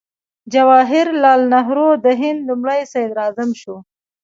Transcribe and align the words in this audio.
جواهر 0.53 1.07
لال 1.23 1.41
نهرو 1.53 1.89
د 2.05 2.07
هند 2.21 2.39
لومړی 2.49 2.81
صدراعظم 2.93 3.49
شو. 3.61 3.75